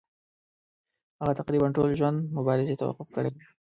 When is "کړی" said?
3.15-3.29